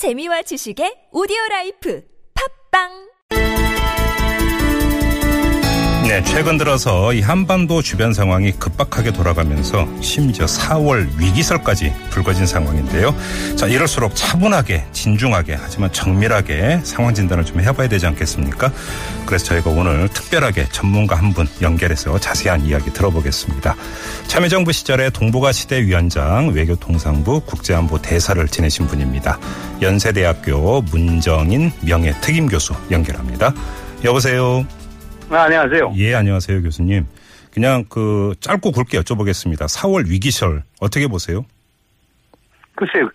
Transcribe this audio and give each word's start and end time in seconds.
재미와 0.00 0.40
지식의 0.48 1.12
오디오 1.12 1.36
life. 1.50 2.00
팟빵 2.32 3.09
네, 6.10 6.20
최근 6.24 6.58
들어서 6.58 7.12
이 7.12 7.20
한반도 7.20 7.82
주변 7.82 8.12
상황이 8.12 8.50
급박하게 8.50 9.12
돌아가면서 9.12 9.86
심지어 10.00 10.44
4월 10.44 11.06
위기설까지 11.16 11.94
불거진 12.10 12.46
상황인데요. 12.46 13.14
자, 13.54 13.68
이럴수록 13.68 14.16
차분하게, 14.16 14.86
진중하게, 14.90 15.56
하지만 15.60 15.92
정밀하게 15.92 16.80
상황 16.82 17.14
진단을 17.14 17.44
좀 17.44 17.60
해봐야 17.60 17.88
되지 17.88 18.08
않겠습니까? 18.08 18.72
그래서 19.24 19.44
저희가 19.44 19.70
오늘 19.70 20.08
특별하게 20.08 20.66
전문가 20.72 21.14
한 21.14 21.30
분 21.30 21.46
연결해서 21.62 22.18
자세한 22.18 22.66
이야기 22.66 22.92
들어보겠습니다. 22.92 23.76
참여정부 24.26 24.72
시절에 24.72 25.10
동북아 25.10 25.52
시대 25.52 25.80
위원장 25.80 26.48
외교통상부 26.48 27.42
국제안보 27.42 28.02
대사를 28.02 28.44
지내신 28.48 28.88
분입니다. 28.88 29.38
연세대학교 29.80 30.82
문정인 30.90 31.70
명예 31.82 32.12
특임 32.20 32.48
교수 32.48 32.74
연결합니다. 32.90 33.54
여보세요. 34.02 34.66
아, 35.30 35.44
안녕하세요. 35.44 35.92
예, 35.96 36.14
안녕하세요, 36.14 36.60
교수님. 36.62 37.06
그냥 37.54 37.84
그 37.88 38.34
짧고 38.40 38.72
굵게 38.72 38.98
여쭤보겠습니다. 38.98 39.66
4월 39.68 40.08
위기설 40.08 40.64
어떻게 40.80 41.06
보세요? 41.06 41.44
글쎄요, 42.74 43.08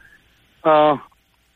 어, 0.63 0.97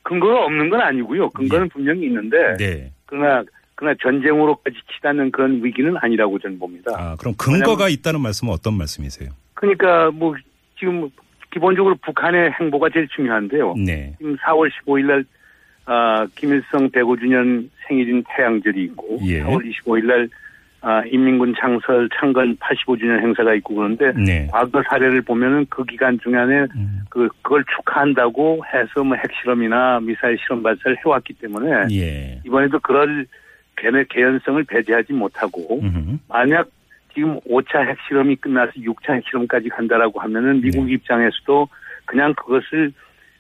근거가 0.04 0.46
없는 0.46 0.70
건 0.70 0.82
아니고요. 0.82 1.30
근거는 1.30 1.66
예. 1.66 1.70
분명히 1.70 2.06
있는데, 2.08 2.58
네. 2.58 2.92
그러나, 3.06 3.44
그러나 3.76 3.96
전쟁으로까지 4.04 4.76
치닫는 4.94 5.32
그런 5.32 5.64
위기는 5.64 5.96
아니라고 5.96 6.38
저는 6.40 6.60
봅니다. 6.60 6.92
아, 6.94 7.16
그럼 7.18 7.36
근거가 7.38 7.88
있다는 7.88 8.20
말씀은 8.20 8.52
어떤 8.52 8.74
말씀이세요? 8.78 9.30
그러니까 9.54 10.12
뭐, 10.12 10.36
지금 10.78 11.10
기본적으로 11.54 11.96
북한의 12.04 12.52
행보가 12.60 12.90
제일 12.94 13.08
중요한데요. 13.16 13.76
네. 13.78 14.14
지금 14.18 14.36
4월 14.38 14.70
15일 14.84 15.06
날, 15.06 15.26
아, 15.86 16.28
김일성 16.36 16.90
105주년 16.90 17.70
생일인 17.88 18.24
태양절이 18.36 18.84
있고, 18.86 19.20
예. 19.24 19.42
4월 19.44 19.64
25일 19.64 20.06
날, 20.06 20.30
아, 20.82 21.04
인민군 21.06 21.54
창설 21.60 22.08
창건 22.18 22.56
85주년 22.58 23.22
행사가 23.22 23.54
있고 23.56 23.76
그런데, 23.76 24.14
네. 24.14 24.48
과거 24.50 24.82
사례를 24.90 25.22
보면은 25.22 25.66
그 25.70 25.84
기간 25.84 26.18
중간에 26.20 26.68
음, 26.76 27.02
그 27.10 27.28
그걸 27.42 27.66
축하한다고 27.76 28.64
해서 28.74 29.04
뭐 29.04 29.18
핵실험이나 29.18 30.00
미사일 30.02 30.38
실험 30.40 30.64
발사를 30.64 30.98
해왔기 31.04 31.34
때문에 31.34 31.88
예. 31.92 32.42
이번에도 32.46 32.80
그럴 32.80 33.26
개의 33.76 34.06
개연성을 34.10 34.64
배제하지 34.64 35.14
못하고 35.14 35.80
음흠. 35.82 36.18
만약 36.30 36.70
지금 37.14 37.40
5차 37.42 37.86
핵실험이 37.86 38.36
끝나서 38.38 38.72
6차 38.78 39.16
핵실험까지 39.16 39.70
간다라고 39.70 40.20
하면은 40.22 40.62
미국 40.62 40.86
네. 40.86 40.94
입장에서도 40.94 41.68
그냥 42.06 42.34
그것을 42.36 42.94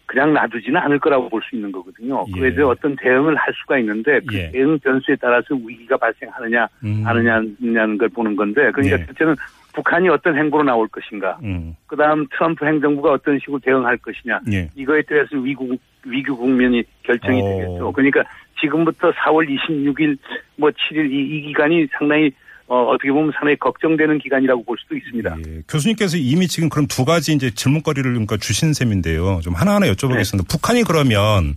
그냥 0.10 0.34
놔두지는 0.34 0.76
않을 0.82 1.00
거라고 1.00 1.30
볼 1.30 1.40
수 1.44 1.56
있는 1.56 1.72
거거든요. 1.72 2.26
예. 2.28 2.40
그에 2.40 2.54
대해 2.54 2.64
어떤 2.64 2.96
대응을 2.96 3.36
할 3.36 3.54
수가 3.54 3.78
있는데 3.80 4.20
그 4.28 4.36
예. 4.36 4.52
대응 4.52 4.78
변수에 4.80 5.16
따라서 5.22 5.56
위기가 5.56 5.98
발생하느냐 5.98 6.68
음. 6.84 7.04
하느냐는 7.06 7.98
걸 7.98 8.10
보는 8.10 8.36
건데 8.36 8.72
그러니까 8.72 8.98
네. 8.98 9.06
첫째는 9.06 9.36
북한이 9.74 10.10
어떤 10.10 10.36
행보로 10.36 10.64
나올 10.64 10.88
것인가 10.88 11.38
음. 11.44 11.76
그다음 11.88 12.26
트럼프 12.32 12.66
행정부가 12.66 13.12
어떤 13.12 13.40
식으로 13.40 13.60
대응할 13.60 13.98
것이냐 13.98 14.42
예. 14.52 14.70
이거에 14.76 15.02
대해서 15.04 15.38
위구 15.38 15.78
위기 16.06 16.30
국면이 16.32 16.84
결정이 17.04 17.42
어. 17.42 17.46
되겠죠. 17.46 17.92
그러니까 17.92 18.24
지금부터 18.60 19.12
4월 19.12 19.48
26일 19.48 20.18
뭐 20.58 20.70
7일 20.70 21.12
이, 21.12 21.38
이 21.38 21.42
기간이 21.44 21.88
상당히 21.98 22.32
어, 22.70 22.84
어떻게 22.84 23.12
보면 23.12 23.32
상당히 23.34 23.58
걱정되는 23.58 24.20
기간이라고 24.20 24.64
볼 24.64 24.78
수도 24.80 24.96
있습니다. 24.96 25.38
예. 25.48 25.62
교수님께서 25.68 26.18
이미 26.18 26.48
지금 26.48 26.70
그럼 26.70 26.86
두 26.86 27.04
가지 27.04 27.34
이제 27.34 27.50
질문거리를 27.50 28.04
그러니까 28.12 28.38
주신 28.38 28.74
셈인데요. 28.74 29.42
좀 29.42 29.56
하나하나 29.56 29.88
여쭤보겠습니다. 29.88 30.38
네. 30.38 30.48
북한이 30.48 30.84
그러면 30.84 31.56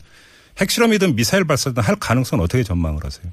핵실험이든 0.58 1.14
미사일 1.14 1.44
발사든 1.44 1.82
할 1.82 1.96
가능성은 2.00 2.42
어떻게 2.42 2.62
전망을 2.62 3.04
하세요? 3.04 3.30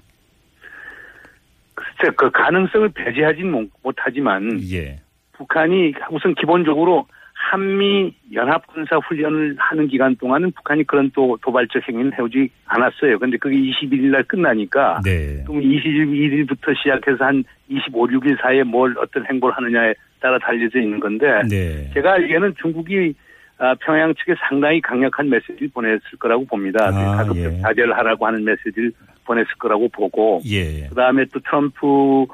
글쎄 1.73 2.11
그 2.17 2.29
가능성을 2.31 2.89
배제하진 2.89 3.49
못- 3.51 3.69
못하지만 3.81 4.59
예. 4.71 4.99
북한이 5.33 5.93
우선 6.11 6.35
기본적으로 6.35 7.07
한미 7.41 8.13
연합 8.33 8.67
군사 8.67 8.97
훈련을 8.97 9.55
하는 9.57 9.87
기간 9.87 10.13
동안은 10.17 10.51
북한이 10.51 10.83
그런 10.83 11.09
또 11.15 11.37
도발적 11.41 11.87
행위는 11.87 12.11
해오지 12.13 12.49
않았어요. 12.65 13.17
근데 13.17 13.37
그게 13.37 13.55
21일 13.55 14.11
날 14.11 14.23
끝나니까 14.23 14.99
네. 15.05 15.41
그럼 15.47 15.61
21일부터 15.61 16.77
시작해서 16.77 17.23
한 17.23 17.43
25, 17.69 18.07
6일 18.07 18.41
사이에 18.41 18.63
뭘 18.63 18.93
어떤 18.99 19.25
행보를 19.25 19.55
하느냐에 19.55 19.93
따라 20.19 20.37
달려져 20.37 20.79
있는 20.79 20.99
건데 20.99 21.25
네. 21.49 21.89
제가 21.93 22.13
알기에는 22.13 22.55
중국이 22.61 23.15
아, 23.57 23.73
평양 23.81 24.13
측에 24.15 24.35
상당히 24.47 24.81
강력한 24.81 25.29
메시지를 25.29 25.69
보냈을 25.73 26.01
거라고 26.19 26.45
봅니다. 26.45 26.91
아, 26.93 27.15
가급적 27.15 27.53
예. 27.53 27.61
자제를 27.61 27.97
하라고 27.97 28.27
하는 28.27 28.43
메시지를 28.43 28.91
보냈을 29.25 29.49
거라고 29.59 29.87
보고 29.89 30.41
예. 30.45 30.87
그다음에 30.87 31.25
또 31.33 31.39
트럼프 31.39 32.25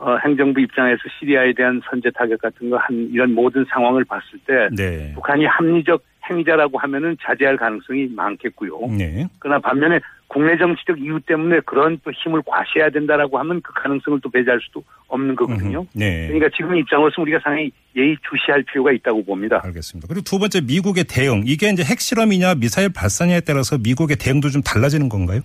어, 0.00 0.16
행정부 0.24 0.60
입장에서 0.60 0.98
시리아에 1.18 1.52
대한 1.52 1.80
선제 1.88 2.10
타격 2.14 2.40
같은 2.40 2.70
거 2.70 2.78
한 2.78 3.10
이런 3.12 3.34
모든 3.34 3.64
상황을 3.70 4.04
봤을 4.04 4.38
때 4.46 4.68
네. 4.74 5.12
북한이 5.14 5.44
합리적 5.44 6.02
행위자라고 6.30 6.78
하면은 6.78 7.16
자제할 7.22 7.56
가능성이 7.58 8.08
많겠고요. 8.14 8.78
네. 8.96 9.26
그러나 9.38 9.58
반면에 9.60 10.00
국내 10.26 10.56
정치적 10.56 10.98
이유 11.00 11.20
때문에 11.26 11.60
그런 11.66 11.98
또 12.04 12.12
힘을 12.12 12.40
과시해야 12.46 12.88
된다라고 12.90 13.38
하면 13.40 13.60
그 13.62 13.72
가능성을 13.74 14.20
또 14.22 14.30
배제할 14.30 14.60
수도 14.62 14.82
없는 15.08 15.34
거거든요. 15.34 15.84
네. 15.92 16.28
그러니까 16.28 16.48
지금 16.56 16.76
입장으로서 16.76 17.20
우리가 17.20 17.40
상당히 17.42 17.70
예의 17.96 18.16
주시할 18.30 18.62
필요가 18.62 18.92
있다고 18.92 19.24
봅니다. 19.24 19.60
알겠습니다. 19.64 20.06
그리고 20.08 20.22
두 20.22 20.38
번째 20.38 20.60
미국의 20.62 21.04
대응. 21.04 21.42
이게 21.44 21.68
이제 21.68 21.82
핵실험이냐 21.82 22.54
미사일 22.54 22.90
발사냐에 22.94 23.40
따라서 23.40 23.76
미국의 23.76 24.16
대응도 24.16 24.48
좀 24.48 24.62
달라지는 24.62 25.08
건가요? 25.10 25.40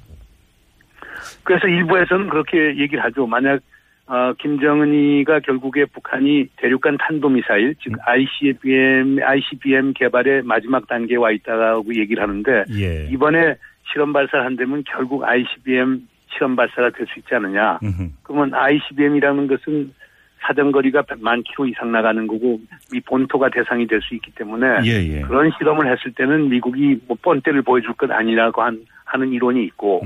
그래서 1.43 1.67
일부에서는 1.67 2.29
그렇게 2.29 2.77
얘기를 2.77 3.03
하죠. 3.03 3.25
만약 3.27 3.59
어, 4.07 4.33
김정은이가 4.38 5.39
결국에 5.39 5.85
북한이 5.85 6.47
대륙간 6.57 6.97
탄도미사일, 6.99 7.75
즉 7.81 7.93
음. 7.93 7.97
ICBM, 8.05 9.19
ICBM 9.23 9.93
개발의 9.93 10.43
마지막 10.43 10.88
단계에 10.88 11.17
와 11.17 11.31
있다고 11.31 11.95
얘기를 11.95 12.21
하는데 12.21 12.66
예. 12.77 13.07
이번에 13.09 13.55
실험 13.91 14.13
발사를 14.13 14.45
한다면 14.45 14.83
결국 14.88 15.23
ICBM 15.23 16.07
실험 16.31 16.55
발사가 16.55 16.89
될 16.91 17.07
수 17.07 17.19
있지 17.19 17.33
않느냐. 17.33 17.79
음흠. 17.81 18.09
그러면 18.23 18.53
ICBM이라는 18.53 19.47
것은 19.47 19.93
사정거리가 20.41 21.03
만 21.22 21.41
킬로 21.41 21.66
이상 21.67 21.91
나가는 21.91 22.27
거고 22.27 22.59
이 22.93 22.99
본토가 22.99 23.49
대상이 23.49 23.87
될 23.87 23.99
수 24.01 24.13
있기 24.13 24.31
때문에 24.35 24.81
예, 24.85 25.17
예. 25.17 25.22
그런 25.22 25.51
실험을 25.57 25.91
했을 25.91 26.11
때는 26.11 26.49
미국이 26.49 26.99
뭐 27.07 27.17
뻔때를 27.22 27.63
보여줄 27.63 27.93
것 27.93 28.11
아니라고 28.11 28.61
한, 28.61 28.85
하는 29.05 29.31
이론이 29.33 29.63
있고. 29.66 30.01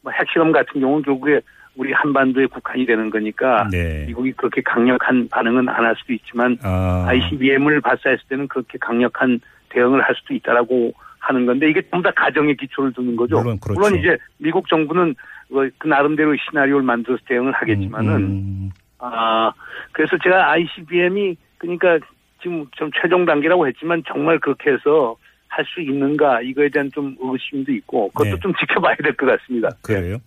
뭐 0.00 0.12
핵실험 0.12 0.52
같은 0.52 0.80
경우는 0.80 1.02
결국에 1.02 1.40
우리 1.76 1.92
한반도의 1.92 2.46
국한이 2.48 2.86
되는 2.86 3.10
거니까 3.10 3.68
네. 3.70 4.04
미국이 4.06 4.32
그렇게 4.32 4.60
강력한 4.62 5.28
반응은 5.28 5.68
안 5.68 5.84
할 5.84 5.94
수도 5.96 6.12
있지만 6.12 6.56
아. 6.62 7.04
ICBM을 7.08 7.80
발사했을 7.80 8.24
때는 8.28 8.48
그렇게 8.48 8.78
강력한 8.78 9.40
대응을 9.70 10.00
할 10.02 10.14
수도 10.14 10.34
있다라고 10.34 10.92
하는 11.18 11.46
건데 11.46 11.68
이게 11.70 11.82
전부 11.90 12.02
다 12.08 12.12
가정의 12.14 12.56
기초를 12.56 12.92
두는 12.92 13.16
거죠. 13.16 13.40
물론 13.40 13.58
그렇죠. 13.60 13.96
이제 13.96 14.16
미국 14.38 14.68
정부는 14.68 15.14
그- 15.48 15.70
그 15.78 15.88
나름대로 15.88 16.34
시나리오를 16.36 16.84
만들어서 16.84 17.22
대응을 17.26 17.52
하겠지만은 17.52 18.14
음, 18.14 18.70
아 18.98 19.52
그래서 19.92 20.16
제가 20.22 20.50
ICBM이 20.52 21.36
그러니까 21.58 21.98
지금 22.42 22.66
좀 22.72 22.90
최종 23.00 23.24
단계라고 23.24 23.66
했지만 23.66 24.02
정말 24.06 24.38
그렇게 24.38 24.70
해서 24.72 25.16
할 25.56 25.64
수 25.66 25.80
있는가 25.80 26.42
이거에 26.42 26.68
대한 26.68 26.90
좀 26.92 27.16
의심도 27.20 27.72
있고 27.72 28.08
그것도 28.10 28.30
네. 28.30 28.40
좀 28.40 28.52
지켜봐야 28.60 28.96
될 28.96 29.14
것 29.16 29.26
같습니다. 29.26 29.68
그래요. 29.82 30.18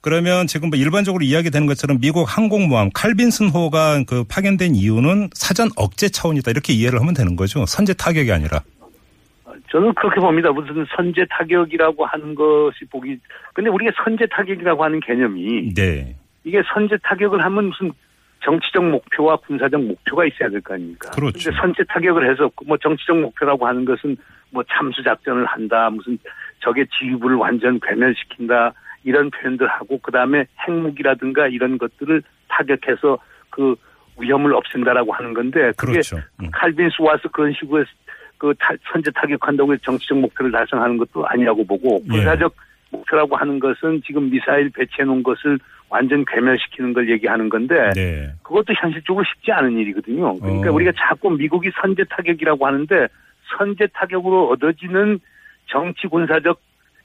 그러면 0.00 0.46
지금 0.46 0.70
뭐 0.70 0.78
일반적으로 0.78 1.22
이야기되는 1.24 1.66
것처럼 1.66 1.98
미국 2.00 2.24
항공모함 2.28 2.90
칼빈슨호가 2.94 4.04
그 4.08 4.24
파견된 4.24 4.74
이유는 4.74 5.30
사전 5.34 5.68
억제 5.76 6.08
차원이다 6.08 6.50
이렇게 6.50 6.72
이해를 6.72 7.00
하면 7.00 7.14
되는 7.14 7.36
거죠. 7.36 7.66
선제 7.66 7.94
타격이 7.94 8.30
아니라. 8.32 8.60
저는 9.70 9.92
그렇게 9.94 10.20
봅니다. 10.20 10.50
무슨 10.52 10.86
선제 10.96 11.26
타격이라고 11.30 12.06
하는 12.06 12.34
것이 12.34 12.84
보기 12.90 13.18
근데 13.52 13.68
우리가 13.70 13.90
선제 14.04 14.26
타격이라고 14.26 14.84
하는 14.84 15.00
개념이 15.00 15.74
네. 15.74 16.14
이게 16.44 16.62
선제 16.72 16.96
타격을 17.02 17.42
하면 17.44 17.64
무슨 17.66 17.90
정치적 18.44 18.84
목표와 18.84 19.36
군사적 19.38 19.82
목표가 19.82 20.24
있어야 20.26 20.48
될 20.48 20.60
거 20.60 20.74
아닙니까? 20.74 21.10
그렇죠. 21.10 21.50
선제 21.60 21.82
타격을 21.88 22.30
해서 22.30 22.48
뭐 22.64 22.76
정치적 22.78 23.18
목표라고 23.18 23.66
하는 23.66 23.84
것은 23.84 24.16
뭐 24.50 24.62
참수 24.68 25.02
작전을 25.02 25.44
한다, 25.46 25.90
무슨 25.90 26.18
적의 26.60 26.86
지휘부를 26.98 27.36
완전 27.36 27.78
괴멸시킨다 27.80 28.72
이런 29.04 29.30
표현들 29.30 29.66
하고 29.68 29.98
그 30.02 30.10
다음에 30.10 30.46
핵무기라든가 30.66 31.48
이런 31.48 31.78
것들을 31.78 32.22
타격해서 32.48 33.18
그 33.50 33.74
위험을 34.18 34.54
없앤다라고 34.54 35.12
하는 35.12 35.34
건데 35.34 35.72
그게 35.76 35.92
그렇죠. 35.92 36.16
음. 36.42 36.50
칼빈슨 36.52 37.02
와서 37.02 37.28
그런 37.32 37.52
식으로 37.52 37.84
그 38.38 38.54
타- 38.58 38.74
선제 38.92 39.10
타격한다고 39.12 39.72
해서 39.72 39.82
정치적 39.84 40.18
목표를 40.18 40.50
달성하는 40.52 40.96
것도 40.96 41.26
아니라고 41.26 41.64
보고 41.66 42.00
예. 42.06 42.08
군사적 42.08 42.54
목표라고 42.90 43.36
하는 43.36 43.58
것은 43.58 44.02
지금 44.06 44.30
미사일 44.30 44.70
배치해 44.70 45.04
놓은 45.04 45.22
것을 45.22 45.58
완전 45.88 46.24
괴멸시키는 46.26 46.92
걸 46.94 47.10
얘기하는 47.10 47.48
건데 47.48 47.90
네. 47.94 48.28
그것도 48.42 48.72
현실적으로 48.74 49.24
쉽지 49.24 49.52
않은 49.52 49.76
일이거든요. 49.78 50.38
그러니까 50.40 50.70
어. 50.70 50.72
우리가 50.72 50.92
자꾸 50.96 51.30
미국이 51.30 51.70
선제 51.80 52.04
타격이라고 52.04 52.66
하는데 52.66 53.06
선제 53.56 53.88
타격으로 53.92 54.48
얻어지는 54.48 55.20
정치 55.66 56.06
군사적 56.06 56.60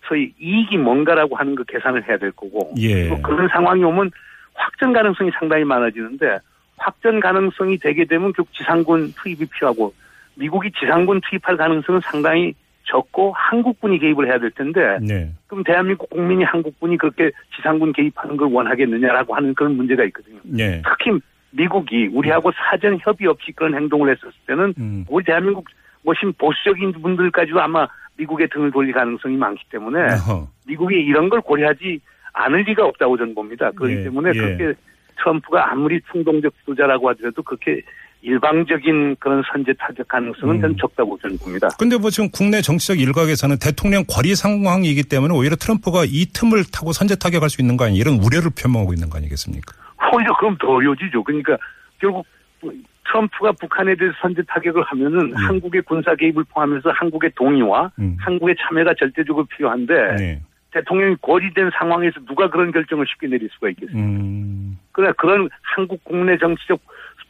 소위 0.08 0.34
이익이 0.40 0.78
뭔가라고 0.78 1.36
하는 1.36 1.56
그 1.56 1.64
계산을 1.66 2.08
해야 2.08 2.18
될 2.18 2.32
거고 2.32 2.74
예. 2.78 3.10
또 3.10 3.22
그런 3.22 3.48
상황이 3.50 3.84
오면 3.84 4.12
확전 4.54 4.94
가능성이 4.94 5.32
상당히 5.38 5.64
많아지는데 5.64 6.40
확전 6.78 7.20
가능성이 7.20 7.78
되게 7.78 8.06
되면 8.06 8.34
결국 8.34 8.54
지상군 8.54 9.14
투입이 9.16 9.46
필요하고 9.46 9.94
미국이 10.36 10.72
지상군 10.80 11.22
투입할 11.22 11.58
가능성은 11.58 12.02
상당히 12.04 12.54
적고 12.86 13.34
한국군이 13.34 14.00
개입을 14.00 14.28
해야 14.28 14.40
될 14.40 14.52
텐데 14.52 14.98
네. 15.02 15.32
그럼 15.48 15.64
대한민국 15.64 16.10
국민이 16.10 16.44
한국군이 16.44 16.98
그렇게 16.98 17.32
지상군 17.56 17.94
개입하는 17.94 18.38
걸 18.38 18.52
원하겠느냐라고 18.52 19.36
하는 19.36 19.54
그런 19.54 19.78
문제가 19.78 20.04
있거든요. 20.06 20.40
네. 20.44 20.82
특히 20.84 21.18
미국이 21.52 22.08
우리하고 22.08 22.52
사전 22.52 22.98
협의 23.02 23.28
없이 23.28 23.52
그런 23.52 23.76
행동을 23.76 24.10
했었을 24.12 24.34
때는 24.48 24.74
음. 24.78 25.06
우리 25.10 25.24
대한민국 25.24 25.66
뭐심 26.04 26.34
보수적인 26.34 26.94
분들까지도 26.94 27.60
아마 27.60 27.88
미국의 28.18 28.50
등을 28.50 28.72
돌릴 28.72 28.94
가능성이 28.94 29.38
많기 29.38 29.64
때문에 29.70 30.00
어허. 30.14 30.48
미국이 30.68 30.96
이런 30.96 31.30
걸 31.30 31.42
고려하지 31.42 32.00
않을 32.34 32.64
리가 32.64 32.86
없다고 32.86 33.18
저는 33.18 33.36
봅니다. 33.36 33.72
그렇기 33.72 33.98
예, 33.98 34.04
때문에 34.04 34.32
예. 34.34 34.40
그렇게 34.40 34.74
트럼프가 35.18 35.72
아무리 35.72 36.00
충동적 36.12 36.54
지도자라고 36.60 37.10
하더라도 37.10 37.44
그렇게 37.44 37.82
일방적인 38.24 39.16
그런 39.20 39.42
선제 39.52 39.74
타격 39.74 40.08
가능성은 40.08 40.56
음. 40.56 40.62
저는 40.62 40.78
적다고 40.80 41.18
저는 41.18 41.38
봅니다. 41.40 41.70
근데 41.80 41.98
뭐 41.98 42.10
지금 42.10 42.30
국내 42.30 42.62
정치적 42.62 43.00
일각에서는 43.00 43.58
대통령 43.60 44.04
거리 44.08 44.36
상황이기 44.36 45.04
때문에 45.04 45.34
오히려 45.34 45.56
트럼프가 45.56 46.06
이 46.06 46.28
틈을 46.32 46.66
타고 46.72 46.92
선제 46.92 47.16
타격할 47.16 47.50
수 47.50 47.62
있는 47.62 47.78
거 47.78 47.86
아니냐 47.86 48.00
이런 48.00 48.20
우려를 48.24 48.52
표명하고 48.52 48.94
있는 48.94 49.10
거 49.10 49.18
아니겠습니까? 49.18 49.74
오히려 50.14 50.38
그럼 50.38 50.56
더 50.60 50.68
어려워지죠. 50.68 51.24
그러니까 51.24 51.58
결국 52.00 52.26
트럼프가 53.06 53.52
북한에 53.54 53.96
대해서 53.96 54.16
선제 54.22 54.42
타격을 54.48 54.84
하면은 54.84 55.34
한국의 55.36 55.82
군사 55.82 56.16
개입을 56.16 56.44
포함해서 56.46 56.92
한국의 56.92 57.32
동의와 57.36 57.92
음. 58.00 58.16
한국의 58.20 58.56
참여가 58.60 58.94
절대적으로 58.98 59.46
필요한데 59.46 60.16
네. 60.18 60.42
대통령이 60.72 61.16
고리된 61.20 61.72
상황에서 61.78 62.20
누가 62.26 62.50
그런 62.50 62.72
결정을 62.72 63.06
쉽게 63.08 63.28
내릴 63.28 63.50
수가 63.54 63.70
있겠어요. 63.70 63.98
음. 63.98 64.78
그러나 64.94 65.14
그런 65.14 65.50
한국 65.62 66.04
국내 66.04 66.38
정치적 66.38 66.80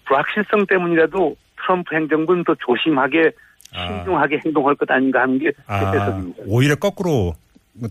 불확실성 0.06 0.68
때문이라도 0.68 1.36
트럼프 1.58 1.96
행정부는 1.96 2.44
더 2.44 2.56
조심하게 2.56 3.32
아. 3.74 3.88
신중하게 3.88 4.42
행동할 4.46 4.76
것 4.76 4.90
아닌가 4.92 5.22
하는 5.22 5.40
게제 5.40 5.54
아, 5.68 5.92
해석입니다. 5.92 6.44
오히려 6.46 6.76
거꾸로 6.76 7.34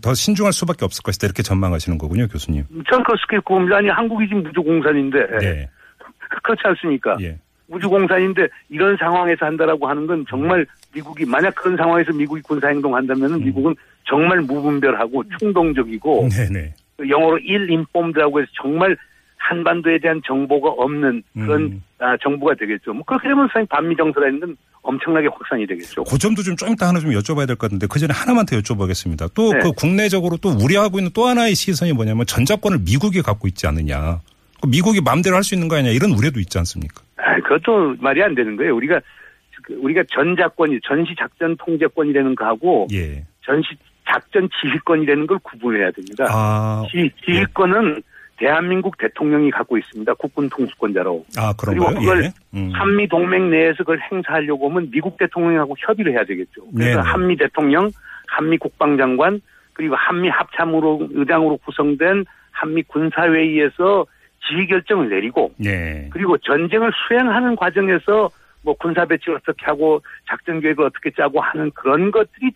더 0.02 0.14
신중할 0.14 0.52
수밖에 0.52 0.84
없을 0.84 1.02
것이다 1.02 1.26
이렇게 1.26 1.42
전망하시는 1.42 1.98
거군요, 1.98 2.28
교수님. 2.28 2.64
저는 2.88 3.04
그렇게 3.04 3.40
봅니다. 3.40 3.78
아니 3.78 3.88
한국이 3.88 4.28
지금 4.28 4.42
무주공산인데 4.42 5.38
네. 5.38 5.68
그렇지 6.42 6.62
않습니까? 6.64 7.16
예. 7.20 7.36
우주공산인데 7.68 8.48
이런 8.68 8.96
상황에서 8.96 9.46
한다라고 9.46 9.88
하는 9.88 10.06
건 10.06 10.24
정말 10.28 10.66
미국이 10.92 11.24
만약 11.24 11.54
그런 11.54 11.76
상황에서 11.76 12.12
미국이 12.12 12.42
군사 12.42 12.68
행동 12.68 12.96
한다면 12.96 13.32
은 13.34 13.44
미국은 13.44 13.74
정말 14.08 14.40
무분별하고 14.40 15.22
충동적이고 15.38 16.28
네네. 16.30 16.74
영어로 17.08 17.38
일인폼드라고 17.38 18.40
해서 18.40 18.50
정말 18.60 18.96
한반도에 19.36 19.98
대한 20.00 20.20
정보가 20.26 20.68
없는 20.70 21.22
그런 21.34 21.62
음. 21.62 21.82
아, 21.98 22.16
정부가 22.22 22.54
되겠죠. 22.54 22.92
뭐 22.92 23.04
그렇게 23.04 23.28
되면 23.28 23.48
사실 23.52 23.66
반미 23.68 23.96
정서라는 23.96 24.40
건 24.40 24.56
엄청나게 24.82 25.28
확산이 25.28 25.66
되겠죠. 25.66 26.04
그 26.04 26.18
점도 26.18 26.42
좀 26.42 26.56
좀 26.56 26.70
이따 26.72 26.88
하나 26.88 26.98
좀 27.00 27.10
여쭤봐야 27.10 27.46
될 27.46 27.56
것 27.56 27.60
같은데 27.60 27.86
그 27.86 27.98
전에 27.98 28.12
하나만 28.12 28.46
더 28.46 28.56
여쭤보겠습니다. 28.56 29.30
또 29.34 29.52
네. 29.52 29.60
그 29.60 29.72
국내적으로 29.72 30.36
또 30.38 30.50
우려하고 30.50 30.98
있는 30.98 31.10
또 31.14 31.26
하나의 31.26 31.54
시선이 31.54 31.92
뭐냐면 31.92 32.26
전자권을 32.26 32.80
미국이 32.84 33.22
갖고 33.22 33.46
있지 33.48 33.66
않느냐. 33.66 34.20
그 34.60 34.68
미국이 34.68 35.00
마음대로 35.00 35.36
할 35.36 35.42
수 35.42 35.54
있는 35.54 35.68
거 35.68 35.76
아니냐 35.76 35.90
이런 35.92 36.10
우려도 36.12 36.38
있지 36.40 36.58
않습니까? 36.58 37.02
아, 37.16 37.36
그것도 37.40 37.96
말이 38.00 38.22
안 38.22 38.34
되는 38.34 38.56
거예요. 38.56 38.74
우리가 38.76 39.00
그 39.62 39.74
우리가 39.74 40.02
전작권이 40.10 40.80
전시 40.84 41.14
작전 41.18 41.56
통제권이라는 41.56 42.34
거하고 42.34 42.88
예. 42.92 43.24
전시 43.44 43.68
작전 44.06 44.48
지휘권이라는 44.60 45.26
걸 45.26 45.38
구분해야 45.42 45.90
됩니다. 45.92 46.26
아, 46.28 46.84
지, 46.90 47.10
지휘권은 47.24 48.02
대한민국 48.36 48.96
대통령이 48.96 49.50
갖고 49.50 49.76
있습니다. 49.76 50.14
국군 50.14 50.48
통수권자로. 50.48 51.26
아 51.36 51.52
그리고 51.58 51.86
그런가요? 51.86 52.00
그걸 52.00 52.24
예. 52.24 52.32
음. 52.54 52.70
한미 52.72 53.06
동맹 53.08 53.50
내에서 53.50 53.78
그걸 53.78 54.00
행사하려고 54.10 54.70
하면 54.70 54.90
미국 54.90 55.18
대통령하고 55.18 55.76
협의를 55.78 56.12
해야 56.12 56.24
되겠죠. 56.24 56.62
그래서 56.74 56.98
네네. 56.98 57.02
한미 57.02 57.36
대통령, 57.36 57.90
한미 58.28 58.56
국방장관, 58.56 59.40
그리고 59.74 59.94
한미 59.96 60.28
합참으로 60.30 61.08
의장으로 61.12 61.58
구성된 61.58 62.24
한미 62.50 62.82
군사회의에서 62.84 64.06
지휘 64.48 64.66
결정을 64.66 65.08
내리고 65.08 65.52
예. 65.64 66.08
그리고 66.10 66.38
전쟁을 66.38 66.90
수행하는 67.06 67.56
과정에서 67.56 68.30
뭐 68.62 68.74
군사 68.74 69.04
배치를 69.04 69.36
어떻게 69.36 69.64
하고 69.64 70.02
작전 70.28 70.60
계획을 70.60 70.84
어떻게 70.84 71.10
짜고 71.10 71.40
하는 71.40 71.70
그런 71.72 72.10
것들이 72.10 72.50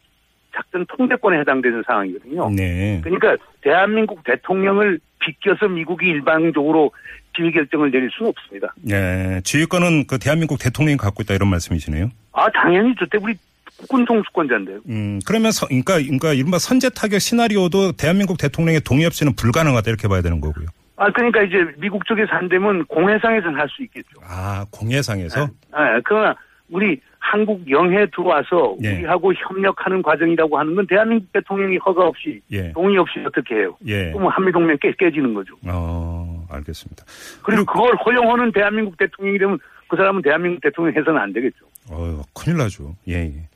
작전 0.55 0.87
통제권에 0.87 1.41
해당되는 1.41 1.83
상황이거든요. 1.87 2.51
네. 2.51 3.01
그러니까 3.03 3.37
대한민국 3.63 4.23
대통령을 4.25 5.01
비껴서 5.19 5.69
미국이 5.69 6.07
일방적으로 6.07 6.93
지휘 7.37 7.51
결정을 7.51 7.91
내릴 7.91 8.11
수는 8.11 8.31
없습니다. 8.31 8.75
예. 8.91 9.41
지휘권은 9.43 10.07
그 10.07 10.19
대한민국 10.19 10.59
대통령이 10.59 10.97
갖고 10.97 11.23
있다 11.23 11.35
이런 11.35 11.49
말씀이시네요. 11.49 12.11
아 12.33 12.49
당연히 12.51 12.95
저때 12.99 13.19
우리 13.21 13.35
국군 13.77 14.05
통수권자인데요. 14.05 14.81
음, 14.89 15.21
그러면 15.27 15.51
서, 15.51 15.67
그러니까, 15.67 15.95
그러니까 15.95 16.33
이른바 16.33 16.59
선제 16.59 16.91
타격 16.91 17.19
시나리오도 17.19 17.93
대한민국 17.93 18.39
대통령의 18.39 18.81
동의 18.83 19.05
없이는 19.07 19.35
불가능하다 19.35 19.91
이렇게 19.91 20.07
봐야 20.07 20.23
되는 20.23 20.41
거고요. 20.41 20.67
아 20.97 21.11
그러니까 21.11 21.43
이제 21.43 21.57
미국 21.79 22.05
쪽에서 22.07 22.33
한다면 22.33 22.85
공해상에서는 22.87 23.59
할 23.59 23.69
수 23.69 23.83
있겠죠. 23.83 24.21
아, 24.23 24.65
공해상에서? 24.71 25.49
아, 25.73 26.01
그러나 26.05 26.35
우리 26.71 27.01
한국 27.19 27.69
영해 27.71 28.07
들어와서 28.15 28.77
예. 28.83 28.97
우리하고 28.97 29.33
협력하는 29.35 30.03
과정이라고 30.03 30.59
하는 30.59 30.75
건 30.75 30.87
대한민국 30.87 31.33
대통령이 31.33 31.79
허가 31.79 32.07
없이 32.07 32.41
예. 32.53 32.71
동의 32.73 32.97
없이 32.99 33.19
어떻게 33.27 33.57
해요? 33.57 33.77
예. 33.87 34.13
그럼 34.13 34.29
한미동맹 34.29 34.77
깨, 34.81 34.93
깨지는 34.99 35.35
거죠. 35.35 35.55
어, 35.67 36.47
알겠습니다. 36.51 37.05
그리고 37.43 37.65
그걸 37.65 37.95
허용하는 37.97 38.53
대한민국 38.53 38.97
대통령이 38.99 39.39
되면 39.39 39.59
그 39.89 39.97
사람은 39.97 40.23
대한민국 40.23 40.61
대통령 40.63 40.95
해서는 40.95 41.21
안 41.21 41.33
되겠죠. 41.33 41.65
어, 41.91 42.23
큰일 42.35 42.57
나죠. 42.59 42.95
예, 43.09 43.15
예. 43.15 43.49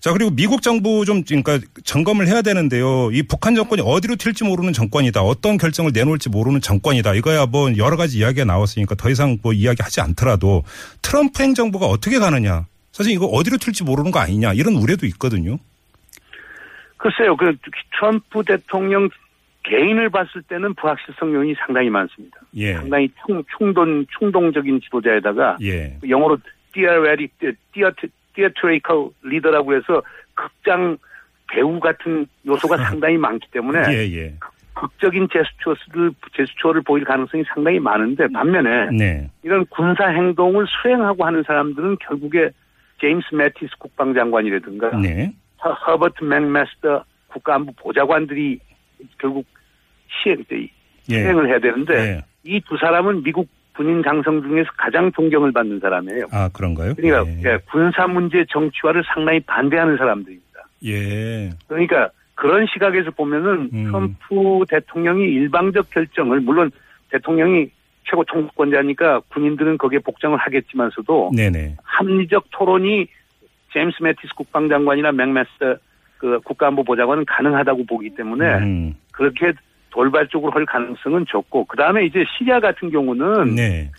자, 0.00 0.12
그리고 0.12 0.30
미국 0.30 0.62
정부 0.62 1.04
좀, 1.04 1.22
그러니까 1.24 1.58
점검을 1.84 2.28
해야 2.28 2.42
되는데요. 2.42 3.10
이 3.12 3.22
북한 3.22 3.54
정권이 3.54 3.82
어디로 3.84 4.16
튈지 4.16 4.44
모르는 4.44 4.72
정권이다. 4.72 5.22
어떤 5.22 5.56
결정을 5.58 5.92
내놓을지 5.94 6.28
모르는 6.28 6.60
정권이다. 6.60 7.14
이거야 7.14 7.46
뭐 7.46 7.70
여러 7.76 7.96
가지 7.96 8.18
이야기가 8.18 8.44
나왔으니까 8.44 8.94
더 8.94 9.10
이상 9.10 9.38
뭐 9.42 9.52
이야기 9.52 9.82
하지 9.82 10.00
않더라도 10.00 10.62
트럼프 11.02 11.42
행정부가 11.42 11.86
어떻게 11.86 12.18
가느냐. 12.18 12.66
사실 12.92 13.12
이거 13.12 13.26
어디로 13.26 13.58
튈지 13.58 13.84
모르는 13.84 14.10
거 14.10 14.20
아니냐. 14.20 14.52
이런 14.52 14.74
우려도 14.74 15.06
있거든요. 15.06 15.58
글쎄요, 16.96 17.36
그 17.36 17.54
트럼프 17.98 18.42
대통령 18.44 19.08
개인을 19.64 20.10
봤을 20.10 20.42
때는 20.42 20.74
불확실성 20.74 21.34
요인이 21.34 21.54
상당히 21.58 21.90
많습니다. 21.90 22.38
예. 22.54 22.74
상당히 22.74 23.10
충, 23.26 23.42
충동, 23.58 24.06
충동적인 24.18 24.80
지도자에다가 24.80 25.56
예. 25.62 25.98
영어로 26.08 26.38
theoretic, 26.72 27.32
theatrical 28.36 29.10
leader라고 29.24 29.74
해서 29.74 30.02
극장 30.34 30.96
배우 31.48 31.80
같은 31.80 32.26
요소가 32.46 32.76
상당히 32.86 33.16
많기 33.16 33.48
때문에 33.50 33.80
예, 33.90 34.16
예. 34.16 34.34
극적인 34.74 35.28
제스처를 35.32 36.12
제스처를 36.36 36.82
보일 36.82 37.04
가능성이 37.04 37.42
상당히 37.54 37.78
많은데 37.80 38.26
반면에 38.28 38.90
네. 38.90 39.30
이런 39.42 39.64
군사 39.66 40.06
행동을 40.08 40.66
수행하고 40.82 41.24
하는 41.24 41.42
사람들은 41.46 41.96
결국에 42.00 42.50
제임스 43.00 43.34
매티스 43.34 43.72
국방장관이라든가 43.78 44.96
네. 45.00 45.32
허- 45.64 45.72
허버트 45.72 46.22
맥메스터 46.24 47.04
국가안보 47.28 47.72
보좌관들이 47.72 48.58
결국 49.18 49.46
시행 50.22 50.44
때 50.44 50.68
예. 51.10 51.22
수행을 51.22 51.48
해야 51.48 51.58
되는데 51.58 51.94
예. 51.94 52.24
이두 52.44 52.76
사람은 52.78 53.22
미국 53.22 53.48
군인 53.76 54.02
장성 54.02 54.42
중에서 54.42 54.70
가장 54.76 55.12
존경을 55.12 55.52
받는 55.52 55.80
사람이에요. 55.80 56.26
아, 56.32 56.48
그런가요? 56.52 56.94
그러니까 56.94 57.30
예. 57.30 57.52
예, 57.52 57.58
군사 57.70 58.06
문제 58.06 58.44
정치화를 58.48 59.04
상당히 59.12 59.40
반대하는 59.40 59.96
사람들입니다. 59.96 60.46
예. 60.84 61.50
그러니까 61.68 62.08
그런 62.34 62.66
시각에서 62.72 63.10
보면은 63.10 63.70
음. 63.72 63.84
트럼프 63.84 64.64
대통령이 64.68 65.24
일방적 65.24 65.90
결정을 65.90 66.40
물론 66.40 66.70
대통령이 67.10 67.70
최고 68.04 68.24
통수권자니까 68.24 69.20
군인들은 69.28 69.78
거기에 69.78 69.98
복장을 69.98 70.36
하겠지만서도 70.36 71.32
네네. 71.34 71.76
합리적 71.82 72.46
토론이 72.52 73.08
제임스 73.72 74.02
매티스 74.02 74.34
국방장관이나 74.36 75.12
맥메스터 75.12 75.76
그 76.18 76.40
국가안보 76.44 76.84
보좌관은 76.84 77.24
가능하다고 77.26 77.84
보기 77.86 78.14
때문에 78.14 78.54
음. 78.58 78.94
그렇게 79.12 79.52
돌발적으로 79.96 80.52
할 80.52 80.66
가능성은 80.66 81.24
적고 81.28 81.64
그 81.64 81.76
다음에 81.78 82.04
이제 82.04 82.22
시리아 82.36 82.60
같은 82.60 82.90
경우는 82.90 83.54
네. 83.54 83.90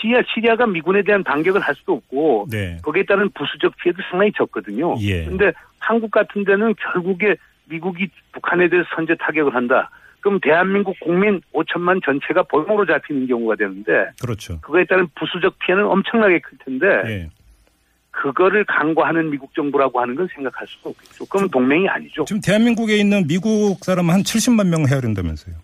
시리아 0.00 0.22
시리아가 0.32 0.64
미군에 0.64 1.02
대한 1.02 1.24
반격을 1.24 1.60
할 1.60 1.74
수도 1.74 1.94
없고 1.94 2.46
네. 2.48 2.78
거기에 2.82 3.02
따른 3.02 3.28
부수적 3.30 3.76
피해도 3.78 4.00
상당히 4.08 4.30
적거든요. 4.36 4.94
예. 5.00 5.24
근데 5.24 5.52
한국 5.80 6.12
같은 6.12 6.44
데는 6.44 6.74
결국에 6.76 7.34
미국이 7.64 8.08
북한에 8.32 8.68
대해서 8.68 8.88
선제 8.94 9.16
타격을 9.16 9.52
한다. 9.52 9.90
그럼 10.20 10.38
대한민국 10.40 10.94
국민 11.00 11.40
5천만 11.52 12.04
전체가 12.04 12.44
볼모로 12.44 12.86
잡히는 12.86 13.26
경우가 13.26 13.56
되는데 13.56 14.10
그렇죠. 14.22 14.60
그거에 14.60 14.84
따른 14.84 15.08
부수적 15.16 15.58
피해는 15.58 15.84
엄청나게 15.84 16.38
클 16.40 16.58
텐데 16.58 16.86
예. 17.06 17.30
그거를 18.10 18.64
강구하는 18.64 19.30
미국 19.30 19.54
정부라고 19.54 20.00
하는 20.00 20.14
건 20.14 20.28
생각할 20.34 20.66
수가 20.66 20.90
없겠죠. 20.90 21.26
그럼 21.26 21.48
동맹이 21.48 21.88
아니죠. 21.88 22.24
지금 22.24 22.40
대한민국에 22.40 22.96
있는 22.96 23.26
미국 23.26 23.84
사람 23.84 24.10
한 24.10 24.22
70만 24.22 24.68
명 24.68 24.86
해야 24.88 25.00
된다면서요. 25.00 25.54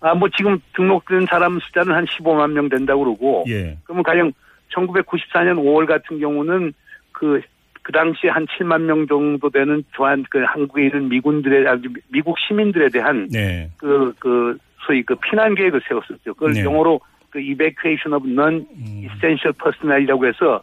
아, 0.00 0.14
뭐 0.14 0.28
지금 0.36 0.58
등록된 0.74 1.26
사람 1.26 1.58
숫자는 1.58 1.94
한 1.94 2.04
15만 2.04 2.52
명 2.52 2.68
된다고 2.68 3.04
그러고. 3.04 3.44
예. 3.48 3.78
그러면 3.84 4.02
가령 4.02 4.32
1994년 4.72 5.56
5월 5.56 5.86
같은 5.86 6.18
경우는 6.20 6.72
그, 7.12 7.40
그 7.82 7.92
당시에 7.92 8.30
한 8.30 8.46
7만 8.46 8.82
명 8.82 9.06
정도 9.06 9.48
되는 9.48 9.82
조한 9.92 10.24
그 10.28 10.44
한국에 10.44 10.86
있는 10.86 11.08
미군들의, 11.08 11.66
아, 11.66 11.78
미국 12.08 12.36
시민들에 12.38 12.90
대한 12.90 13.28
네. 13.30 13.70
그, 13.78 14.12
그, 14.18 14.58
소위 14.86 15.02
그 15.02 15.14
피난 15.16 15.54
계획을 15.54 15.80
세웠었죠. 15.88 16.34
그걸 16.34 16.52
네. 16.52 16.62
영어로 16.62 17.00
그 17.30 17.40
evacuation 17.40 18.14
of 18.14 18.28
non-essential 18.28 19.52
personnel이라고 19.60 20.26
해서 20.26 20.62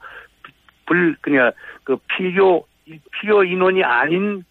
불, 0.85 1.15
그냥 1.21 1.51
그 1.83 1.97
필요, 2.07 2.65
필요 3.19 3.43
인원이 3.43 3.83
아닌 3.83 4.43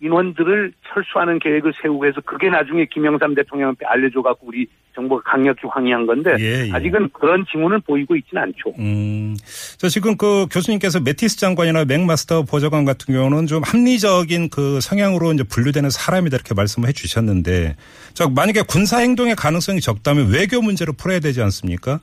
인원들을 0.00 0.72
철수하는 0.88 1.38
계획을 1.38 1.72
세우고 1.80 2.06
해서 2.06 2.20
그게 2.20 2.50
나중에 2.50 2.86
김영삼 2.86 3.34
대통령한테 3.34 3.86
알려줘갖고 3.86 4.48
우리 4.48 4.66
정부가 4.94 5.22
강력히 5.24 5.60
항의한 5.68 6.06
건데 6.06 6.34
예, 6.38 6.68
예. 6.68 6.72
아직은 6.72 7.10
그런 7.12 7.44
징후는 7.50 7.80
보이고 7.82 8.14
있지는 8.14 8.42
않죠. 8.42 8.74
음, 8.78 9.34
저 9.78 9.88
지금 9.88 10.16
그 10.16 10.46
교수님께서 10.50 11.00
메티스 11.00 11.38
장관이나 11.38 11.84
맥마스터 11.84 12.42
보좌관 12.42 12.84
같은 12.84 13.14
경우는 13.14 13.46
좀 13.46 13.62
합리적인 13.64 14.50
그 14.50 14.80
성향으로 14.80 15.32
이제 15.32 15.42
분류되는 15.44 15.90
사람이다 15.90 16.36
이렇게 16.36 16.54
말씀을 16.54 16.88
해 16.88 16.92
주셨는데, 16.92 17.76
자, 18.12 18.28
만약에 18.28 18.62
군사 18.68 18.98
행동의 18.98 19.34
가능성이 19.34 19.80
적다면 19.80 20.30
외교 20.30 20.60
문제를 20.60 20.94
풀어야 20.96 21.20
되지 21.20 21.40
않습니까? 21.42 22.00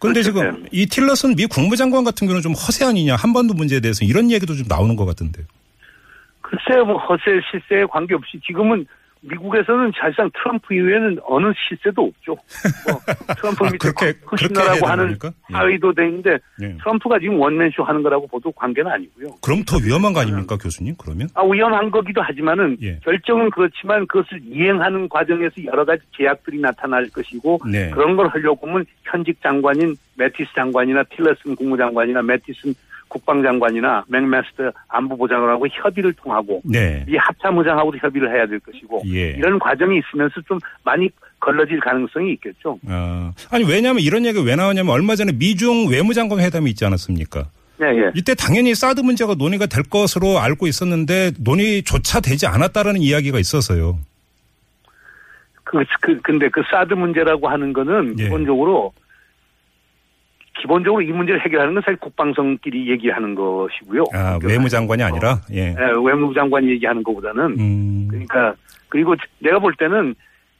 그런데 0.00 0.22
그렇죠. 0.22 0.40
지금 0.40 0.66
이 0.72 0.86
틸러슨 0.86 1.36
미 1.36 1.46
국무장관 1.46 2.04
같은 2.04 2.26
경우는 2.26 2.42
좀 2.42 2.52
허세 2.52 2.84
아니냐, 2.84 3.16
한반도 3.16 3.54
문제에 3.54 3.80
대해서 3.80 4.04
이런 4.04 4.30
얘기도 4.30 4.54
좀 4.54 4.66
나오는 4.68 4.96
것 4.96 5.04
같은데요. 5.04 5.46
글쎄요, 6.40 6.84
뭐 6.84 6.98
허세 6.98 7.40
실세에 7.50 7.86
관계없이 7.86 8.40
지금은 8.46 8.86
미국에서는 9.22 9.92
사실상 9.98 10.30
트럼프 10.34 10.74
이후에는 10.74 11.18
어느 11.24 11.52
실세도 11.68 12.02
없죠. 12.02 12.34
뭐 12.34 13.00
트럼프 13.36 13.64
아, 13.64 13.70
밑에 13.70 14.12
쿠시너라고 14.24 14.74
되는 14.74 14.88
하는? 14.88 15.18
예. 15.24 15.52
사위도 15.52 15.92
돼 15.94 16.06
있는데 16.06 16.38
예. 16.60 16.76
트럼프가 16.78 17.18
지금 17.18 17.38
원맨쇼 17.38 17.84
하는 17.84 18.02
거라고 18.02 18.26
봐도 18.26 18.50
관계는 18.52 18.90
아니고요. 18.90 19.36
그럼 19.40 19.62
더 19.64 19.76
위험한 19.78 20.12
거 20.12 20.20
아닙니까, 20.20 20.56
교수님? 20.56 20.94
그러면? 20.98 21.28
아, 21.34 21.44
위험한 21.44 21.90
거기도 21.90 22.20
하지만은 22.20 22.76
예. 22.82 22.98
결정은 23.04 23.50
그렇지만 23.50 24.06
그것을 24.06 24.40
이행하는 24.44 25.08
과정에서 25.08 25.64
여러 25.64 25.84
가지 25.84 26.02
제약들이 26.16 26.60
나타날 26.60 27.08
것이고 27.10 27.60
네. 27.70 27.90
그런 27.90 28.16
걸 28.16 28.28
하려고 28.28 28.66
하면 28.68 28.84
현직 29.04 29.40
장관인 29.40 29.94
매티스 30.16 30.52
장관이나 30.54 31.04
틸러슨 31.04 31.54
국무장관이나 31.56 32.22
매티슨 32.22 32.74
국방장관이나 33.12 34.04
맥마스터 34.08 34.72
안보보장관하고 34.88 35.66
협의를 35.68 36.12
통하고 36.14 36.62
네. 36.64 37.04
이 37.06 37.16
합참의장하고도 37.16 37.98
협의를 37.98 38.34
해야 38.34 38.46
될 38.46 38.58
것이고 38.60 39.02
예. 39.06 39.30
이런 39.30 39.58
과정이 39.58 39.98
있으면서 39.98 40.40
좀 40.48 40.58
많이 40.82 41.10
걸러질 41.40 41.80
가능성이 41.80 42.32
있겠죠. 42.34 42.78
아, 42.88 43.32
아니, 43.50 43.64
왜냐하면 43.64 44.02
이런 44.02 44.24
얘기가 44.24 44.44
왜 44.44 44.56
나오냐면 44.56 44.92
얼마 44.92 45.14
전에 45.14 45.32
미중 45.32 45.90
외무장관 45.90 46.40
회담이 46.40 46.70
있지 46.70 46.84
않았습니까? 46.84 47.44
네, 47.78 47.88
예. 47.98 48.12
이때 48.14 48.34
당연히 48.34 48.74
사드 48.74 49.00
문제가 49.00 49.34
논의가 49.34 49.66
될 49.66 49.82
것으로 49.82 50.38
알고 50.38 50.66
있었는데 50.66 51.32
논의조차 51.38 52.20
되지 52.20 52.46
않았다라는 52.46 53.00
이야기가 53.00 53.38
있어서요. 53.38 53.98
그, 55.64 55.84
그, 56.00 56.20
근데 56.22 56.48
그 56.48 56.62
사드 56.70 56.94
문제라고 56.94 57.48
하는 57.48 57.72
거는 57.72 58.16
예. 58.18 58.24
기본적으로 58.24 58.92
기본적으로 60.60 61.02
이 61.02 61.10
문제를 61.12 61.40
해결하는 61.40 61.74
건 61.74 61.82
사실 61.84 61.98
국방성끼리 61.98 62.90
얘기하는 62.90 63.34
것이고요. 63.34 64.04
아, 64.12 64.38
외무장관이 64.44 65.02
아니라 65.02 65.40
예. 65.52 65.68
예, 65.70 65.76
외무장관이 66.04 66.68
얘기하는 66.70 67.02
것보다는 67.02 67.58
음. 67.58 68.08
그러니까 68.08 68.54
그리고 68.88 69.14
내가 69.38 69.58
볼 69.58 69.74
때는 69.78 70.14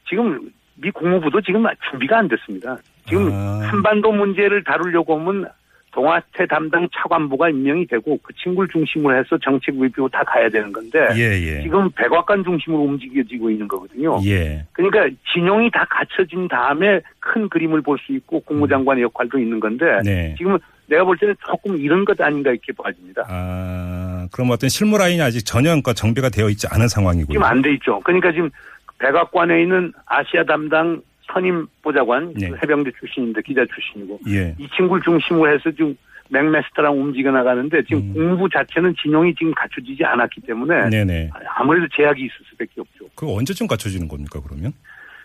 지금 0.09 0.51
미 0.77 0.91
국무부도 0.91 1.41
지금 1.43 1.65
준비가 1.91 2.19
안 2.19 2.29
됐습니다. 2.29 2.79
지금 3.07 3.31
아. 3.33 3.61
한반도 3.71 4.13
문제를 4.13 4.65
다루려고 4.65 5.19
하면 5.19 5.47
동아태 5.93 6.47
담당 6.49 6.89
차관부가 6.95 7.51
임명이 7.51 7.87
되고 7.87 8.19
그 8.23 8.33
친구를 8.43 8.69
중심으로 8.71 9.17
해서 9.17 9.37
정책 9.39 9.75
위비로 9.77 10.09
다 10.09 10.25
가야 10.25 10.49
되는 10.49 10.73
건데 10.73 11.07
예, 11.15 11.21
예. 11.41 11.63
지금 11.63 11.91
백악관 11.91 12.43
중심으로 12.45 12.83
움직여지고 12.83 13.51
있는 13.51 13.69
거거든요. 13.69 14.19
예. 14.25 14.65
그러니까 14.73 15.09
진영이 15.33 15.71
다 15.71 15.85
갖춰진 15.91 16.49
다음에 16.49 17.01
큰 17.21 17.49
그림을 17.49 17.83
볼 17.83 17.99
수 17.99 18.13
있고 18.15 18.41
국무장관의 18.41 19.03
역할도 19.05 19.39
있는 19.39 19.61
건데 19.61 19.85
네. 20.03 20.35
지금 20.39 20.59
내가 20.87 21.05
볼 21.05 21.17
때는 21.19 21.35
조금 21.47 21.77
이런 21.79 22.05
것 22.07 22.19
아닌가 22.21 22.51
이렇게 22.51 22.73
봐집니다. 22.73 23.25
아, 23.29 24.27
그럼 24.33 24.51
어떤 24.51 24.69
실무 24.71 24.97
라인이 24.99 25.21
아직 25.23 25.45
전혀 25.45 25.69
그러니까 25.69 25.93
정비가 25.93 26.31
되어 26.31 26.49
있지 26.49 26.67
않은 26.71 26.89
상황이고요. 26.89 27.33
지금 27.33 27.45
안 27.45 27.61
돼 27.63 27.73
있죠. 27.75 28.01
그러니까 28.01 28.33
지금 28.33 28.51
백악관에 28.99 29.63
있는 29.63 29.93
아시아 30.07 30.45
담당 30.45 31.03
선임 31.33 31.67
보좌관 31.83 32.33
네. 32.35 32.49
그 32.49 32.57
해병대 32.63 32.91
출신인데 32.99 33.43
기자 33.43 33.65
출신이고 33.67 34.21
예. 34.29 34.55
이 34.59 34.69
친구를 34.77 35.03
중심으로 35.03 35.53
해서 35.53 35.71
지금 35.71 35.97
맥메스터랑 36.31 36.99
움직여 36.99 37.31
나가는데 37.31 37.83
지금 37.85 37.99
음. 37.99 38.15
공부 38.15 38.49
자체는 38.49 38.95
진영이 39.03 39.35
지금 39.35 39.53
갖춰지지 39.55 40.05
않았기 40.05 40.41
때문에 40.43 40.89
네네. 40.89 41.31
아무래도 41.57 41.87
제약이 41.95 42.23
있을 42.23 42.35
수밖에 42.51 42.81
없죠. 42.81 43.05
그거 43.15 43.35
언제쯤 43.35 43.67
갖춰지는 43.67 44.09
겁니까, 44.09 44.41
그러면? 44.43 44.73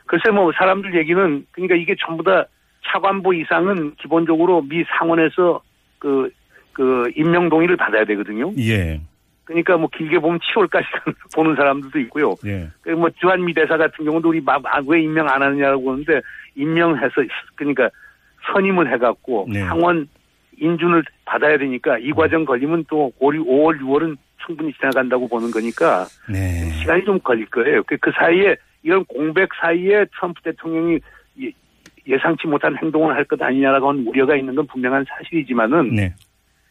글쎄 0.06 0.30
뭐 0.32 0.52
사람들 0.54 0.98
얘기는 0.98 1.46
그러니까 1.52 1.76
이게 1.76 1.96
전부 2.00 2.24
다 2.24 2.46
차관보 2.88 3.34
이상은 3.34 3.96
기본적으로 3.96 4.62
미 4.62 4.84
상원에서 4.98 5.62
그, 6.00 6.30
그 6.74 7.10
임명 7.16 7.50
동의를 7.50 7.78
받아야 7.78 8.06
되거든요. 8.06 8.54
예. 8.60 9.02
그러니까 9.48 9.78
뭐 9.78 9.90
길게 9.96 10.20
보면 10.20 10.40
7월까지 10.40 10.84
보는 11.36 11.56
사람들도 11.56 12.00
있고요. 12.02 12.36
예. 12.46 12.68
그뭐 12.82 13.10
주한미 13.12 13.54
대사 13.54 13.78
같은 13.78 14.04
경우도 14.06 14.30
우리 14.30 14.42
막, 14.42 14.62
아, 14.66 14.82
왜 14.86 15.02
임명 15.02 15.28
안 15.30 15.42
하느냐고 15.42 15.92
하는데 15.92 16.22
임명해서 16.56 17.14
그러니까 17.56 17.90
선임을 18.54 18.92
해갖고 18.94 19.48
네. 19.52 19.62
상원 19.66 20.08
인준을 20.60 21.04
받아야 21.26 21.58
되니까 21.58 21.98
이 21.98 22.12
과정 22.12 22.44
걸리면 22.46 22.86
또 22.90 23.12
5, 23.20 23.32
5월, 23.32 23.80
6월은 23.80 24.18
충분히 24.46 24.74
지나간다고 24.74 25.28
보는 25.28 25.52
거니까 25.52 26.06
네. 26.30 26.70
시간이 26.80 27.06
좀 27.06 27.20
걸릴 27.20 27.46
거예요. 27.48 27.84
그, 27.84 27.96
그 27.98 28.12
사이에 28.16 28.56
이런 28.84 29.04
공백 29.06 29.50
사이에 29.62 30.06
트럼프 30.16 30.42
대통령이 30.42 31.00
예- 31.42 31.52
예상치 32.08 32.48
못한 32.48 32.76
행동을 32.78 33.16
할 33.16 33.24
것 33.26 33.42
아니냐라고 33.42 33.90
하는 33.90 34.06
우려가 34.08 34.36
있는 34.36 34.56
건 34.56 34.66
분명한 34.68 35.06
사실이지만은 35.10 35.96
네. 35.96 36.14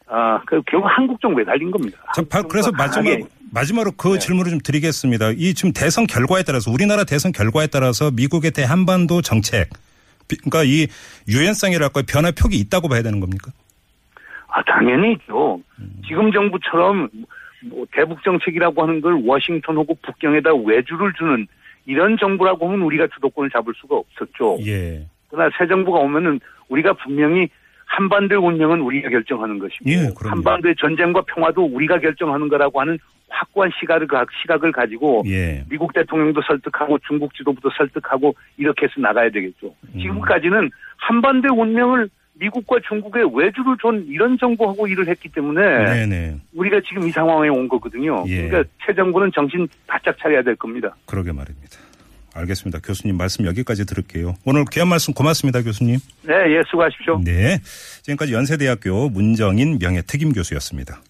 아, 0.09 0.39
그 0.45 0.61
결국 0.65 0.87
한국 0.87 1.19
정부에 1.19 1.43
달린 1.43 1.69
겁니다. 1.69 1.97
그래서 2.49 2.71
마지막, 2.71 3.27
마지막으로 3.51 3.91
그 3.97 4.13
네. 4.13 4.19
질문을 4.19 4.51
좀 4.51 4.59
드리겠습니다. 4.59 5.31
이 5.35 5.53
지금 5.53 5.73
대선 5.73 6.07
결과에 6.07 6.43
따라서 6.43 6.71
우리나라 6.71 7.03
대선 7.03 7.31
결과에 7.31 7.67
따라서 7.67 8.09
미국의 8.11 8.51
대한반도 8.51 9.21
정책, 9.21 9.69
비- 10.27 10.37
그러니까 10.37 10.63
이 10.63 10.87
유연성이랄까 11.27 12.03
변화 12.07 12.31
폭이 12.31 12.57
있다고 12.57 12.87
봐야 12.87 13.01
되는 13.01 13.19
겁니까? 13.19 13.51
아, 14.47 14.63
당연히 14.63 15.13
있죠. 15.13 15.59
음. 15.79 16.01
지금 16.07 16.31
정부처럼 16.31 17.09
뭐 17.65 17.85
대북 17.91 18.23
정책이라고 18.23 18.81
하는 18.81 19.01
걸 19.01 19.21
워싱턴 19.25 19.77
하고 19.77 19.97
북경에다 20.01 20.51
외주를 20.65 21.11
주는 21.17 21.47
이런 21.85 22.17
정부라고 22.17 22.67
하면 22.67 22.81
우리가 22.81 23.07
주도권을 23.13 23.49
잡을 23.49 23.73
수가 23.75 23.97
없었죠. 23.97 24.57
예. 24.65 25.05
그러나 25.29 25.49
새 25.57 25.67
정부가 25.67 25.99
오면은 25.99 26.39
우리가 26.69 26.93
분명히 26.93 27.49
한반도의 27.87 28.39
운명은 28.39 28.81
우리가 28.81 29.09
결정하는 29.09 29.59
것이고 29.59 29.89
예. 29.89 30.09
한반도의 30.23 30.75
전쟁과 30.79 31.21
평화도 31.21 31.63
우리가 31.65 31.99
결정하는 31.99 32.47
거라고 32.47 32.79
하는 32.81 32.97
확고한 33.29 33.71
시각을, 33.79 34.07
가- 34.07 34.25
시각을 34.41 34.71
가지고 34.71 35.23
예. 35.25 35.63
미국 35.69 35.93
대통령도 35.93 36.41
설득하고 36.47 36.97
중국 37.07 37.33
지도부도 37.35 37.69
설득하고 37.77 38.35
이렇게 38.57 38.85
해서 38.85 38.93
나가야 39.01 39.29
되겠죠. 39.31 39.73
음. 39.95 39.99
지금까지는 39.99 40.69
한반도의 40.97 41.51
운명을 41.59 42.09
미국과 42.39 42.77
중국에 42.87 43.21
외주를 43.33 43.75
준 43.81 44.05
이런 44.07 44.37
정부하고 44.37 44.85
일을 44.87 45.07
했기 45.07 45.27
때문에 45.29 45.61
네네. 45.85 46.35
우리가 46.53 46.79
지금 46.87 47.07
이 47.07 47.11
상황에 47.11 47.49
온 47.49 47.67
거거든요. 47.67 48.23
예. 48.27 48.47
그러니까 48.47 48.69
새 48.85 48.93
정부는 48.93 49.31
정신 49.33 49.67
바짝 49.87 50.15
차려야 50.19 50.43
될 50.43 50.55
겁니다. 50.55 50.95
그러게 51.07 51.31
말입니다. 51.31 51.79
알겠습니다. 52.37 52.79
교수님 52.79 53.17
말씀 53.17 53.45
여기까지 53.45 53.85
들을게요. 53.85 54.35
오늘 54.45 54.65
귀한 54.71 54.87
말씀 54.87 55.13
고맙습니다, 55.13 55.61
교수님. 55.61 55.99
네, 56.23 56.33
예, 56.33 56.61
수고하십시오. 56.69 57.21
네. 57.23 57.59
지금까지 58.03 58.33
연세대학교 58.33 59.09
문정인 59.09 59.79
명예특임 59.79 60.33
교수였습니다. 60.33 61.01